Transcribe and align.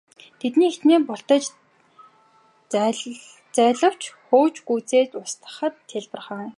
Тэднийг 0.39 0.71
хэчнээн 0.73 1.03
бултаж 1.07 1.43
зайлавч 3.55 4.01
хөөж 4.27 4.55
гүйцээд 4.67 5.09
устгахад 5.21 5.75
хялбархан. 5.91 6.47